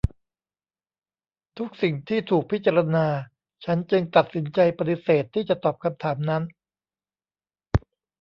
[1.57, 3.07] ทุกสิ่งที่ถูกพิจารณา
[3.65, 6.43] ฉันจึงตัดสินใจปฏิเสธที่จะตอบคำถามนั้น